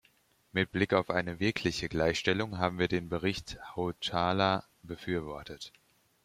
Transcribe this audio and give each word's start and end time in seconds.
Mit 0.51 0.71
Blick 0.71 0.93
auf 0.95 1.11
eine 1.11 1.39
wirkliche 1.39 1.87
Gleichstellung 1.87 2.57
haben 2.57 2.79
wir 2.79 2.87
den 2.87 3.07
Bericht 3.07 3.59
Hautala 3.75 4.65
befürwortet. 4.81 5.73